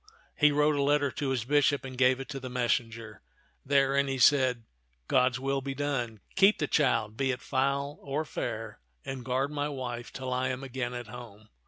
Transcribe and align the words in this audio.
He 0.35 0.51
wrote 0.51 0.73
a 0.75 0.81
letter 0.81 1.11
to 1.11 1.29
his 1.29 1.45
bishop 1.45 1.85
and 1.85 1.95
gave 1.95 2.19
it 2.19 2.27
to 2.29 2.39
the 2.39 2.49
messenger. 2.49 3.21
Therein 3.63 4.07
he 4.07 4.17
said," 4.17 4.63
God's 5.07 5.39
will 5.39 5.61
be 5.61 5.75
done. 5.75 6.21
Keep 6.35 6.57
the 6.57 6.65
child, 6.65 7.15
be 7.15 7.29
it 7.29 7.39
foul 7.39 7.99
or 8.01 8.25
fair, 8.25 8.79
and 9.05 9.23
guard 9.23 9.51
my 9.51 9.69
wife 9.69 10.11
till 10.11 10.33
I 10.33 10.47
am 10.47 10.63
again 10.63 10.95
at 10.95 11.05
home. 11.05 11.49